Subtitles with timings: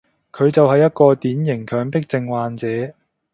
[0.31, 2.91] 佢就係一個典型強迫症患者